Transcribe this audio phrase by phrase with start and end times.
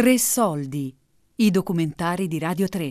[0.00, 0.96] Tre soldi,
[1.36, 2.90] i documentari di Radio 3.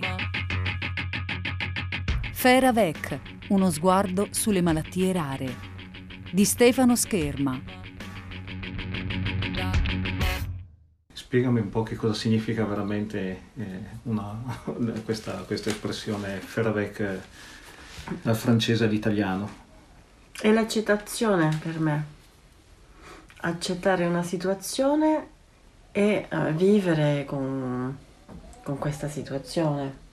[2.34, 5.56] Feravec, uno sguardo sulle malattie rare,
[6.32, 7.60] di Stefano Scherma.
[11.12, 14.62] Spiegami un po' che cosa significa veramente eh, una,
[15.04, 17.20] questa, questa, espressione Feravec eh,
[18.22, 19.50] dal francese all'italiano.
[20.40, 22.06] È l'accettazione per me.
[23.38, 25.38] Accettare una situazione
[25.92, 27.98] e uh, vivere con,
[28.64, 30.08] con, questa situazione.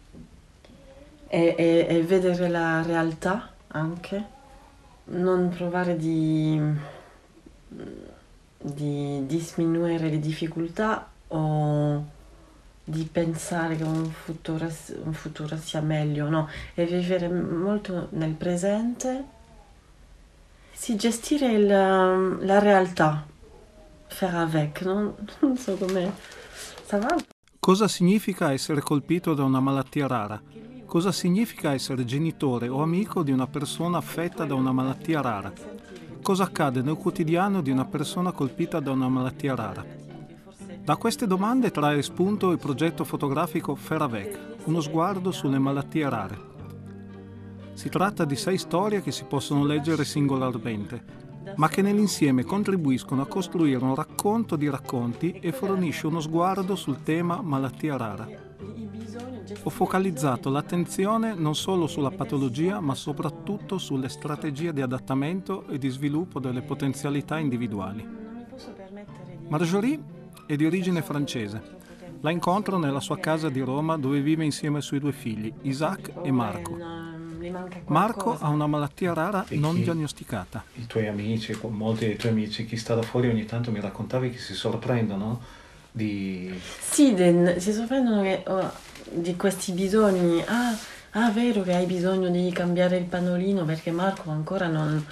[1.28, 4.24] E, e, e, vedere la realtà anche,
[5.06, 6.60] non provare di,
[8.58, 12.04] di diminuire le difficoltà o
[12.84, 14.68] di pensare che un futuro,
[15.02, 19.24] un futuro sia meglio, no, e vivere molto nel presente,
[20.72, 23.26] sì, gestire il, la realtà
[24.08, 26.12] faire avec, non, non so come...
[27.58, 30.40] Cosa significa essere colpito da una malattia rara?
[30.86, 35.52] Cosa significa essere genitore o amico di una persona affetta da una malattia rara?
[36.22, 39.84] Cosa accade nel quotidiano di una persona colpita da una malattia rara?
[40.86, 46.38] Da queste domande trae spunto il progetto fotografico Feravec, uno sguardo sulle malattie rare.
[47.72, 53.26] Si tratta di sei storie che si possono leggere singolarmente, ma che nell'insieme contribuiscono a
[53.26, 58.28] costruire un racconto di racconti e fornisce uno sguardo sul tema malattia rara.
[59.62, 65.88] Ho focalizzato l'attenzione non solo sulla patologia, ma soprattutto sulle strategie di adattamento e di
[65.88, 68.06] sviluppo delle potenzialità individuali.
[69.48, 70.00] Marjorie
[70.46, 71.74] è di origine francese.
[72.20, 76.12] La incontro nella sua casa di Roma dove vive insieme ai suoi due figli, Isaac
[76.22, 77.05] e Marco.
[77.86, 80.64] Marco ha una malattia rara e non chi, diagnosticata.
[80.74, 84.30] I tuoi amici, molti dei tuoi amici, chi sta da fuori ogni tanto mi raccontavi
[84.30, 85.40] che si sorprendono
[85.90, 86.52] di...
[86.80, 88.70] Sì, de, si sorprendono che, oh,
[89.10, 90.42] di questi bisogni.
[90.46, 90.76] Ah,
[91.12, 95.04] ah, vero che hai bisogno di cambiare il pannolino perché Marco ancora non,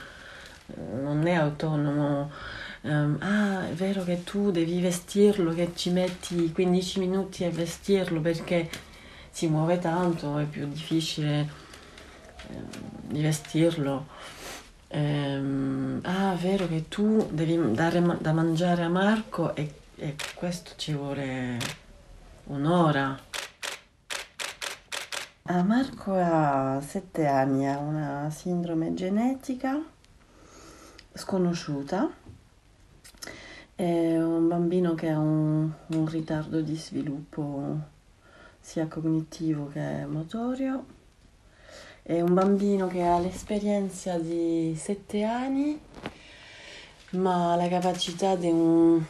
[1.02, 2.30] non è autonomo.
[2.82, 8.20] Um, ah, è vero che tu devi vestirlo, che ci metti 15 minuti a vestirlo
[8.20, 8.68] perché
[9.30, 11.62] si muove tanto, è più difficile
[13.06, 14.06] di vestirlo.
[14.88, 20.92] Ehm, ah, vero che tu devi dare da mangiare a Marco e, e questo ci
[20.92, 21.58] vuole
[22.44, 23.18] un'ora.
[25.46, 29.82] Ah, Marco ha sette anni, ha una sindrome genetica
[31.12, 32.10] sconosciuta.
[33.74, 37.92] È un bambino che ha un, un ritardo di sviluppo
[38.60, 40.84] sia cognitivo che motorio
[42.06, 45.80] è un bambino che ha l'esperienza di sette anni,
[47.12, 49.02] ma la capacità di un,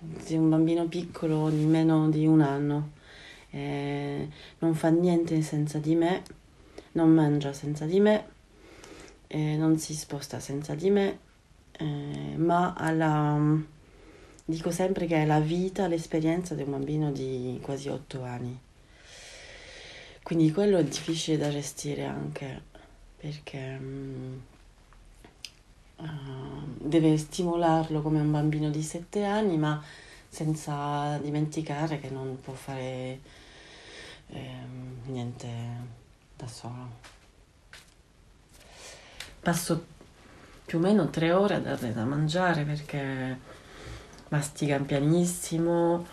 [0.00, 2.90] di un bambino piccolo di meno di un anno.
[3.50, 4.28] Eh,
[4.58, 6.22] non fa niente senza di me,
[6.92, 8.26] non mangia senza di me,
[9.28, 11.18] eh, non si sposta senza di me,
[11.78, 13.38] eh, ma ha la,
[14.44, 18.63] dico sempre che è la vita, l'esperienza di un bambino di quasi otto anni.
[20.24, 22.62] Quindi quello è difficile da gestire anche
[23.18, 23.78] perché
[25.96, 26.06] uh,
[26.78, 29.84] deve stimolarlo come un bambino di 7 anni, ma
[30.26, 33.20] senza dimenticare che non può fare
[34.28, 34.50] eh,
[35.08, 35.48] niente
[36.38, 36.88] da solo.
[39.40, 39.84] Passo
[40.64, 43.38] più o meno tre ore a darle da mangiare perché
[44.28, 46.06] mastica pianissimo.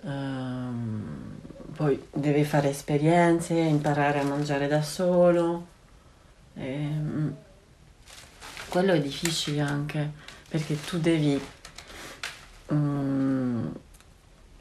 [0.00, 1.40] Um,
[1.74, 5.66] poi deve fare esperienze, imparare a mangiare da solo.
[6.54, 7.36] E, ehm,
[8.68, 10.10] quello è difficile anche
[10.48, 11.40] perché tu devi
[12.68, 13.72] um,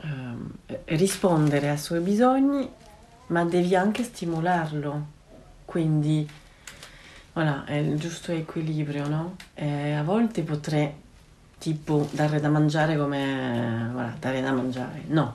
[0.03, 0.51] um,
[0.85, 2.69] rispondere ai suoi bisogni,
[3.27, 5.07] ma devi anche stimolarlo.
[5.65, 6.27] Quindi
[7.33, 9.35] voilà, è il giusto equilibrio, no?
[9.53, 10.93] E a volte potrei
[11.57, 15.03] tipo dare da mangiare come voilà, dare da mangiare.
[15.07, 15.33] No,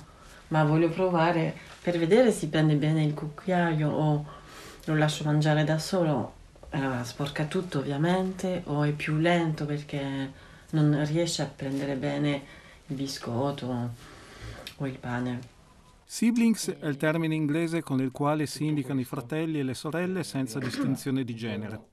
[0.49, 4.27] ma voglio provare per vedere se prende bene il cucchiaio o
[4.85, 6.35] lo lascio mangiare da solo.
[6.71, 10.33] Allora, sporca tutto ovviamente o è più lento perché
[10.71, 12.43] non riesce a prendere bene
[12.87, 13.91] il biscotto
[14.77, 15.57] o il pane.
[16.05, 20.25] Siblings è il termine inglese con il quale si indicano i fratelli e le sorelle
[20.25, 21.88] senza distinzione di genere.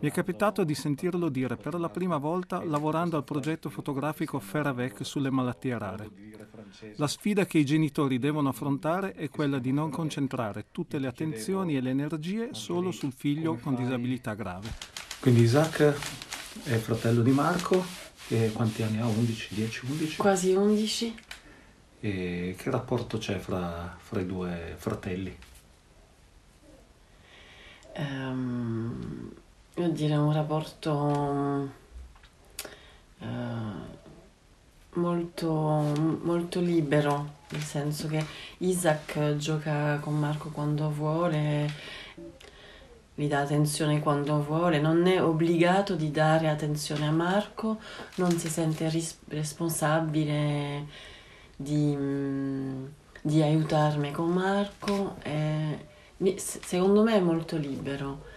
[0.00, 5.04] Mi è capitato di sentirlo dire per la prima volta lavorando al progetto fotografico Feravec
[5.04, 6.10] sulle malattie rare.
[6.96, 11.76] La sfida che i genitori devono affrontare è quella di non concentrare tutte le attenzioni
[11.76, 14.72] e le energie solo sul figlio con disabilità grave.
[15.20, 15.82] Quindi Isaac
[16.64, 17.84] è fratello di Marco
[18.28, 19.06] e quanti anni ha?
[19.06, 20.16] 11, 10, 11?
[20.16, 21.14] Quasi 11.
[22.00, 25.36] E che rapporto c'è fra, fra i due fratelli?
[27.96, 28.83] Um,
[29.76, 30.92] io direi un rapporto
[33.18, 33.24] uh,
[34.94, 35.50] molto,
[36.22, 38.24] molto libero, nel senso che
[38.58, 41.68] Isaac gioca con Marco quando vuole,
[43.14, 47.78] gli dà attenzione quando vuole, non è obbligato di dare attenzione a Marco,
[48.16, 50.86] non si sente ris- responsabile
[51.56, 51.96] di,
[53.22, 55.78] di, aiutarmi con Marco, è,
[56.36, 58.32] secondo me è molto libero.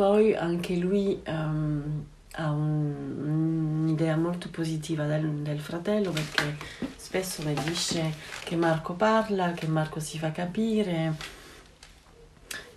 [0.00, 6.56] Poi anche lui um, ha un, un'idea molto positiva del, del, fratello perché
[6.96, 11.16] spesso mi dice che Marco parla, che Marco si fa capire,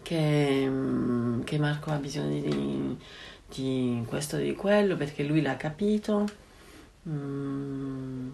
[0.02, 0.70] che,
[1.46, 2.98] che Marco ha bisogno di,
[3.48, 6.26] di questo e di quello perché lui l'ha capito.
[7.08, 8.32] Mm,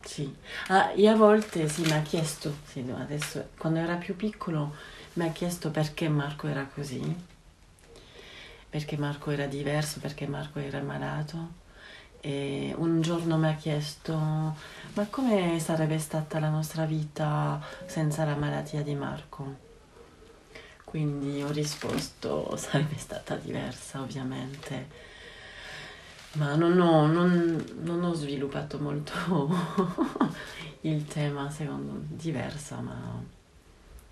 [0.00, 0.34] sì,
[0.66, 4.74] ah, e a volte sì, mi ha chiesto, sì, adesso, quando era più piccolo,
[5.12, 7.29] mi ha chiesto perché Marco era così
[8.70, 11.58] perché Marco era diverso, perché Marco era malato.
[12.20, 14.14] E un giorno mi ha chiesto
[14.94, 19.68] ma come sarebbe stata la nostra vita senza la malattia di Marco?
[20.84, 24.88] Quindi ho risposto sarebbe stata diversa ovviamente,
[26.32, 29.48] ma non ho, non, non ho sviluppato molto
[30.82, 33.22] il tema secondo me, diversa, ma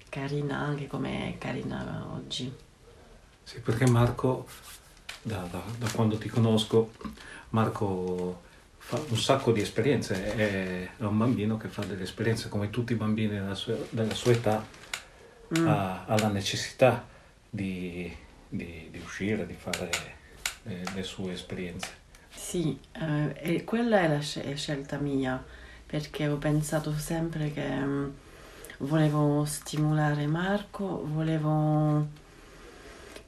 [0.08, 2.66] carina anche come è carina oggi.
[3.48, 4.46] Sì, perché Marco,
[5.22, 6.92] da, da, da, quando ti conosco,
[7.48, 8.42] Marco
[8.76, 12.96] fa un sacco di esperienze, è, un bambino che fa delle esperienze come tutti i
[12.96, 14.62] bambini della sua, della sua età,
[15.58, 15.66] mm.
[15.66, 17.08] ha, ha, la necessità
[17.48, 18.14] di,
[18.50, 19.90] di, di, uscire, di fare
[20.64, 21.88] le, le sue esperienze.
[22.28, 25.42] Sì, eh, quella è la scelta mia,
[25.86, 28.12] perché ho pensato sempre che um,
[28.80, 32.26] volevo stimolare Marco, volevo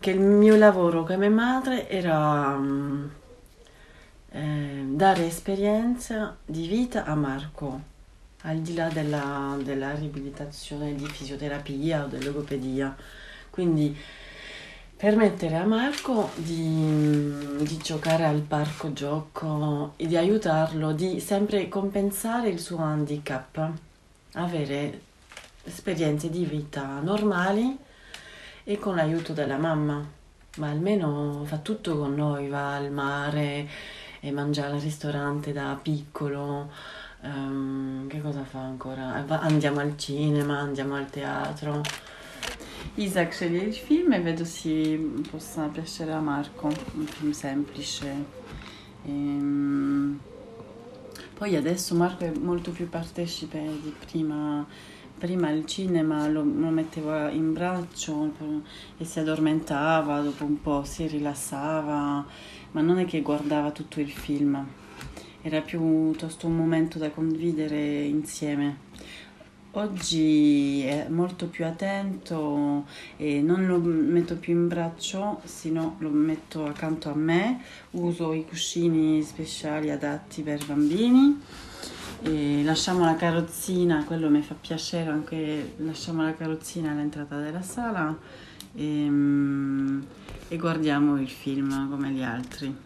[0.00, 3.10] che il mio lavoro come madre era um,
[4.30, 7.80] eh, dare esperienza di vita a Marco,
[8.42, 12.96] al di là della, della riabilitazione di fisioterapia o di.
[13.50, 13.94] Quindi
[14.96, 22.48] permettere a Marco di, di, giocare al parco gioco e di aiutarlo, di sempre compensare
[22.48, 23.70] il suo handicap,
[24.32, 25.00] avere
[25.64, 27.88] esperienze di vita normali
[28.64, 30.04] e con l'aiuto della mamma,
[30.56, 33.68] ma almeno fa tutto con noi, va al mare
[34.20, 36.70] e mangia al ristorante da piccolo.
[37.22, 39.24] Um, che cosa fa ancora?
[39.40, 41.82] Andiamo al cinema, andiamo al teatro.
[42.94, 44.96] Isaac sceglie il film e vedo se
[45.30, 48.24] possa piacere a Marco, un film semplice.
[49.04, 50.20] Ehm...
[51.40, 54.66] Poi adesso Marco è molto più partecipe di prima
[55.20, 58.32] prima il cinema lo, lo mettevo in braccio
[58.96, 62.24] e si addormentava, dopo un po' si rilassava,
[62.70, 64.66] ma non è che guardava tutto il film,
[65.42, 68.88] era piuttosto un momento da condividere insieme.
[69.72, 76.64] Oggi è molto più attento e non lo metto più in braccio, sino lo metto
[76.64, 81.38] accanto a me, uso i cuscini speciali adatti per bambini
[82.22, 88.16] e lasciamo la carrozzina, quello mi fa piacere anche, lasciamo la carrozzina all'entrata della sala
[88.74, 90.02] e, mm,
[90.48, 92.76] e guardiamo il film come gli altri.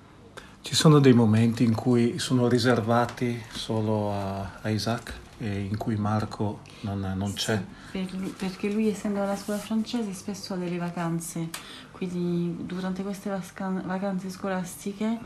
[0.60, 5.96] Ci sono dei momenti in cui sono riservati solo a, a Isaac e in cui
[5.96, 7.62] Marco non, non c'è?
[7.90, 11.50] Sì, perché lui essendo alla scuola francese spesso ha delle vacanze,
[11.90, 15.18] quindi durante queste vacanze scolastiche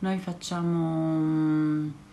[0.00, 2.08] noi facciamo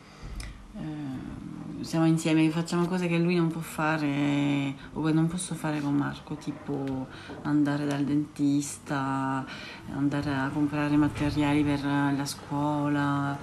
[0.79, 5.79] eh, siamo insieme, facciamo cose che lui non può fare o che non posso fare
[5.79, 7.07] con Marco, tipo
[7.43, 9.46] andare dal dentista,
[9.93, 13.38] andare a comprare materiali per la scuola,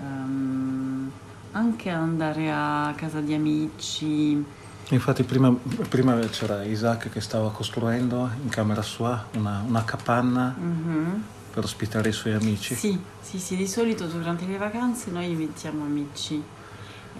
[0.00, 1.10] ehm,
[1.52, 4.44] anche andare a casa di amici.
[4.90, 5.54] Infatti prima,
[5.88, 11.10] prima, c'era Isaac che stava costruendo in camera sua una, una capanna mm-hmm.
[11.52, 12.74] per ospitare i suoi amici.
[12.74, 16.42] Sì, sì, sì, di solito durante le vacanze noi invitiamo amici.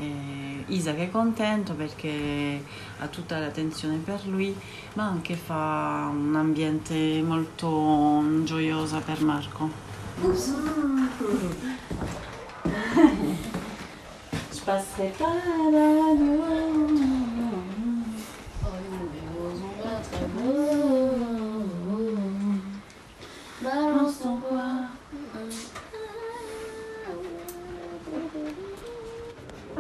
[0.01, 2.65] Eh, Isaac è contento perché
[2.99, 4.55] ha tutta l'attenzione per lui,
[4.95, 9.71] ma anche fa un ambiente molto gioioso per Marco.
[14.65, 14.95] Balance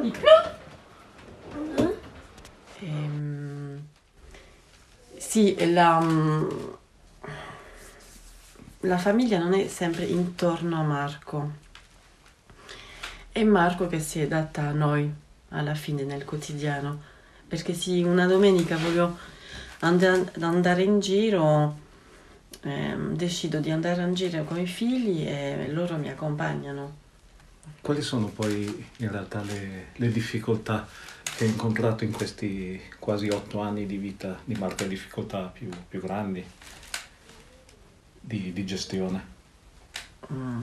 [0.04, 0.28] micro.
[2.80, 3.80] Ehm,
[5.16, 6.48] sì, la, mm,
[8.80, 11.62] la famiglia non è sempre intorno a Marco.
[13.32, 15.10] È Marco che si è adatta a noi
[15.48, 17.12] alla fine nel quotidiano.
[17.48, 19.16] Perché sì, una domenica voglio
[19.80, 21.78] and- andare in giro,
[22.60, 27.02] ehm, decido di andare in giro con i figli e loro mi accompagnano
[27.80, 30.86] quali sono poi in realtà le, le difficoltà
[31.36, 36.00] che hai incontrato in questi quasi otto anni di vita di Marco, difficoltà più, più
[36.00, 36.44] grandi
[38.20, 39.32] di, di gestione?
[40.32, 40.62] Mm.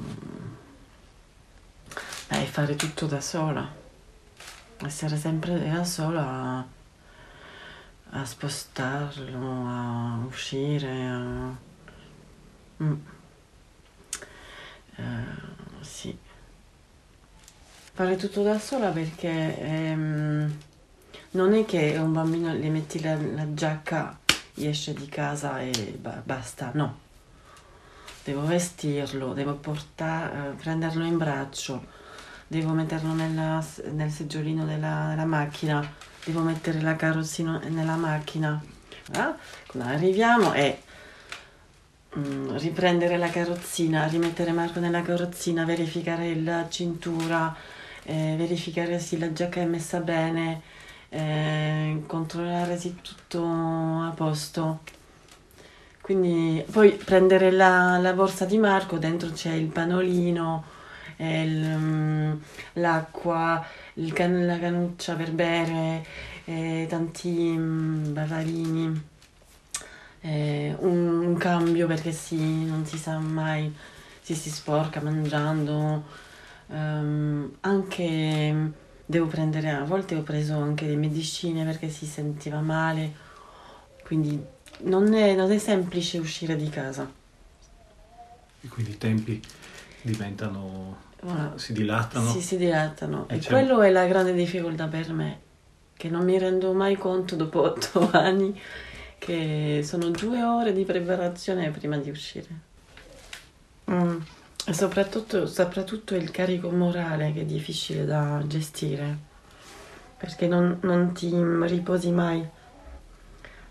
[2.29, 3.70] Eh, fare tutto da sola,
[4.86, 6.65] essere sempre da sola a,
[8.20, 11.55] a spostarlo, a uscire, a...
[12.84, 12.93] Mm.
[14.96, 16.17] Eh, sì.
[17.94, 20.58] Fare tutto da sola perché ehm,
[21.32, 24.18] non è che un bambino gli metti la, la giacca,
[24.56, 27.00] esce di casa e ba- basta, no.
[28.24, 31.86] Devo vestirlo, devo portar- prenderlo in braccio,
[32.48, 35.86] devo metterlo nella- nel seggiolino della, della macchina,
[36.24, 38.62] devo mettere la carrozzina nella macchina.
[39.14, 39.36] Ah,
[39.80, 40.82] arriviamo e
[42.18, 47.54] mm, riprendere la carrozzina, rimettere Marco nella carrozzina, verificare la cintura,
[48.03, 50.62] eh, verificare se la giacca è messa bene,
[51.10, 54.79] eh, controllare se tutto a posto.
[56.01, 60.63] Quindi poi prendere la, la borsa di Marco, dentro c'è il panolino,
[61.17, 62.34] il, mm,
[62.74, 63.63] l'acqua,
[63.96, 66.03] il can- la canuccia per bere,
[66.46, 69.01] eh, tanti mm, bavarini,
[70.22, 73.74] eh, un, un cambio perché sì, non si sa mai
[74.22, 76.29] se si sporca mangiando.
[76.72, 78.72] Ehm, anche
[79.06, 83.12] devo prendere, a volte ho preso anche le medicine perché si sentiva male,
[84.04, 84.42] quindi
[84.84, 87.10] non è, non è semplice uscire di casa.
[88.63, 89.42] E quindi i tempi
[90.01, 91.54] diventano, Voilà.
[91.58, 92.30] si dilatano.
[92.32, 93.28] Sì, si dilatano.
[93.28, 95.40] E E quello è la grande difficoltà per me,
[95.94, 98.60] che non mi rendo mai conto dopo otto anni
[99.18, 102.70] che sono due ore di preparazione prima di uscire.
[104.72, 109.18] Soprattutto, soprattutto il carico morale che è difficile da gestire,
[110.18, 111.30] perché non, non ti
[111.68, 112.48] riposi mai.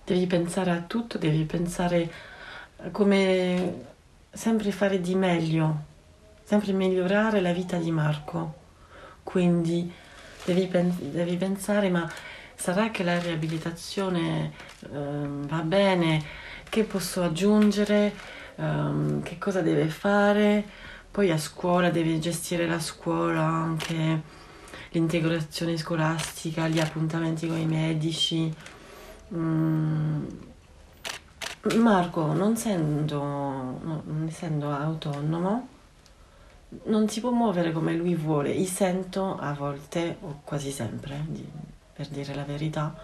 [0.05, 2.11] Devi pensare a tutto, devi pensare
[2.91, 3.85] come
[4.31, 5.85] sempre fare di meglio,
[6.45, 8.55] sempre migliorare la vita di Marco.
[9.23, 9.93] Quindi
[10.45, 10.69] devi,
[11.11, 12.11] devi pensare, ma
[12.55, 14.53] sarà che la riabilitazione
[14.93, 16.23] ehm, va bene?
[16.69, 18.39] Che posso aggiungere?
[18.57, 20.65] Ehm, che cosa deve fare?
[21.11, 24.23] Poi a scuola devi gestire la scuola, anche
[24.91, 28.53] l'integrazione scolastica, gli appuntamenti con i medici.
[29.35, 30.25] Mm.
[31.77, 35.69] Marco, non essendo, no, non essendo autonomo,
[36.85, 38.51] non si può muovere come lui vuole.
[38.51, 41.47] Io sento a volte, o quasi sempre, di-
[41.93, 42.95] per dire la verità,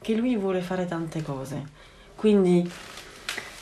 [0.00, 1.66] che lui vuole fare tante cose.
[2.14, 2.70] Quindi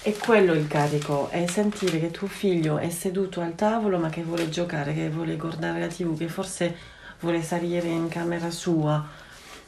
[0.07, 4.23] è quello il carico, è sentire che tuo figlio è seduto al tavolo ma che
[4.23, 6.77] vuole giocare, che vuole guardare la tv, che forse
[7.19, 9.05] vuole salire in camera sua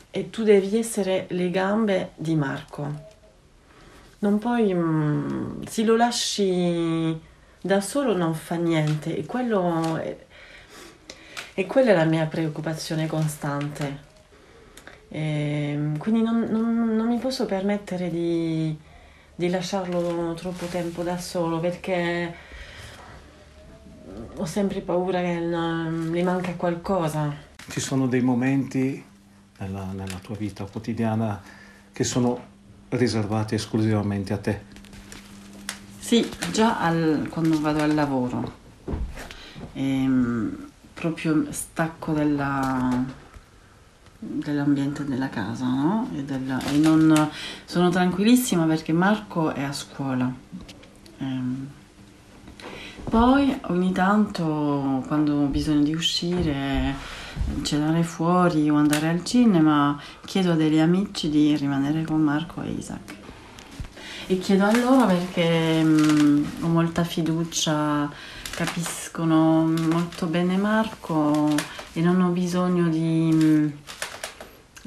[0.09, 3.07] e tu devi essere le gambe di Marco.
[4.21, 7.21] Non puoi, mm, se lo lasci
[7.61, 10.17] da solo non fa niente e quello è,
[11.53, 14.07] e quella è la mia preoccupazione costante.
[15.09, 18.87] Ehm, quindi non, non- non mi posso permettere di,
[19.39, 22.35] di lasciarlo troppo tempo da solo perché
[24.35, 27.33] ho sempre paura che mm, gli manca qualcosa.
[27.69, 29.01] Ci sono dei momenti
[29.59, 31.41] nella, nella tua vita quotidiana
[31.93, 32.37] che sono
[32.89, 34.61] riservati esclusivamente a te.
[36.01, 38.53] Sì, già al- quando vado al lavoro,
[39.75, 43.05] ehm, proprio stacco della-
[44.19, 46.11] dell'ambiente della casa, no?
[46.15, 47.31] E, della- e non,
[47.65, 50.33] sono tranquillissima perché Marco è a scuola.
[51.19, 51.69] Ehm,
[53.09, 56.95] poi ogni tanto quando ho bisogno di uscire,
[57.63, 62.71] cenare fuori o andare al cinema, chiedo a degli amici di rimanere con Marco e
[62.71, 63.17] Isaac.
[64.27, 68.11] E chiedo a loro perché mm, ho molta fiducia,
[68.51, 71.55] capiscono molto bene Marco
[71.95, 73.69] e non ho bisogno di, mm,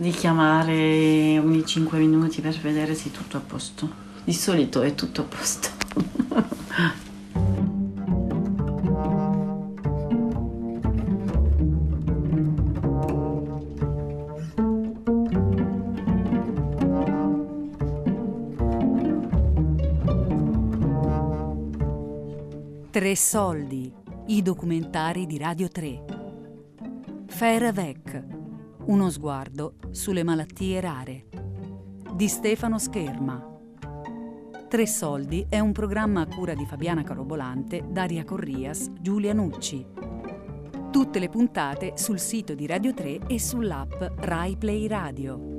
[0.02, 3.88] di chiamare ogni 5 minuti per vedere se tutto è a posto.
[4.24, 5.70] Di solito è tutto a posto.
[22.90, 23.94] Tre soldi,
[24.28, 26.04] i documentari di Radio 3.
[27.28, 28.31] Fairevec
[28.86, 31.28] uno sguardo sulle malattie rare.
[32.14, 33.48] Di Stefano Scherma.
[34.68, 39.86] Tre soldi è un programma a cura di Fabiana Carobolante, Daria Corrias, Giulia Nucci.
[40.92, 45.50] Tutte le puntate sul sito di Radio 3 e sull'app Rai Play Radio.